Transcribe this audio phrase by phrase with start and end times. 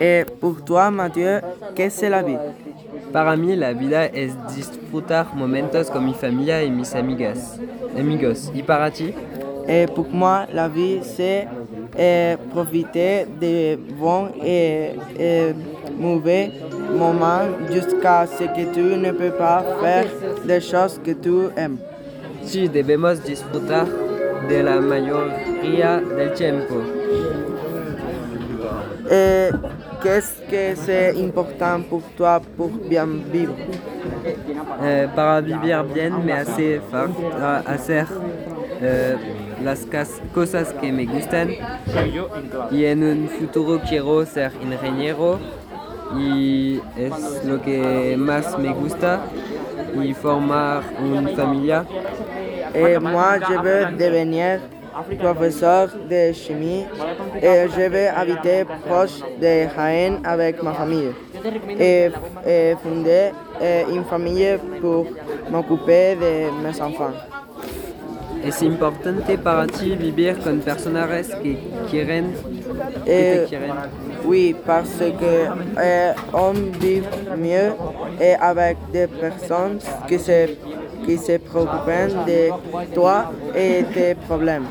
[0.00, 1.40] Et pour toi, Mathieu,
[1.74, 2.38] qu'est-ce que la vie?
[3.12, 7.58] Para mí la vida es disfrutar momentos con mi familia y mis amigas,
[7.98, 8.50] amigos.
[8.54, 9.14] ¿Y para ti?
[9.68, 11.48] Et pour moi, la vie, c'est
[11.98, 15.54] euh, profiter des bons et, et
[15.98, 16.52] mauvais
[16.96, 17.42] moments
[17.72, 20.06] jusqu'à ce que tu ne peux pas faire
[20.44, 21.78] des choses que tu aimes.
[22.44, 23.86] Sí, debemos disfrutar
[24.48, 26.82] de la mayoría del tiempo.
[29.10, 29.50] Et
[30.02, 33.54] qu'est-ce que c'est important pour toi pour bien vivre?
[35.14, 38.06] Para vivir bien me hace falta hacer
[38.82, 39.16] eh,
[39.62, 39.86] las
[40.34, 41.50] cosas que me gustan
[42.70, 45.38] y en un futuro quiero ser ingeniero
[46.16, 49.20] y es lo que más me gusta
[50.02, 51.84] y formar una familia.
[52.74, 54.60] Et moi, je veux devenir
[55.18, 56.84] professeur de chimie
[57.42, 61.12] et je veux habiter proche de Jaén avec ma famille
[61.78, 62.10] et,
[62.46, 63.30] et fonder
[63.92, 65.06] une famille pour
[65.50, 67.12] m'occuper de mes enfants.
[68.44, 71.08] Es importante para ti vivir con personas
[71.42, 71.56] que
[71.90, 72.32] quieren,
[73.04, 73.72] que Et, te quieren?
[74.24, 75.48] oui, parce que
[75.78, 77.02] euh, on vit
[77.36, 77.72] mieux
[78.20, 80.46] et avec des personnes qui se,
[81.04, 82.50] qui se préoccupent de
[82.94, 84.66] toi et tes problèmes.